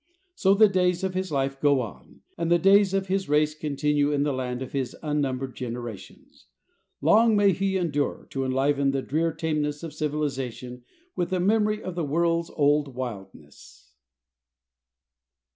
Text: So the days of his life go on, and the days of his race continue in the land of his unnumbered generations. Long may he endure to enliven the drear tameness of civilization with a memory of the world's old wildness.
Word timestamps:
So 0.33 0.55
the 0.55 0.67
days 0.67 1.03
of 1.03 1.13
his 1.13 1.31
life 1.31 1.59
go 1.59 1.79
on, 1.79 2.21
and 2.35 2.49
the 2.49 2.57
days 2.57 2.95
of 2.95 3.05
his 3.05 3.29
race 3.29 3.53
continue 3.53 4.11
in 4.11 4.23
the 4.23 4.33
land 4.33 4.63
of 4.63 4.71
his 4.71 4.95
unnumbered 5.03 5.55
generations. 5.55 6.47
Long 7.01 7.35
may 7.35 7.51
he 7.51 7.77
endure 7.77 8.25
to 8.31 8.43
enliven 8.43 8.89
the 8.89 9.03
drear 9.03 9.31
tameness 9.31 9.83
of 9.83 9.93
civilization 9.93 10.85
with 11.15 11.31
a 11.31 11.39
memory 11.39 11.83
of 11.83 11.93
the 11.93 12.03
world's 12.03 12.49
old 12.55 12.95
wildness. 12.95 13.91